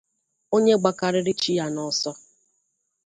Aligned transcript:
Onye 0.55 0.73
gbakarịrị 0.81 1.33
Chi 1.41 1.51
ya 1.57 1.65
n’ọsọ 1.73 2.11